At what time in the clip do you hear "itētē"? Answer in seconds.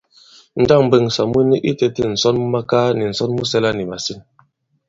1.71-2.03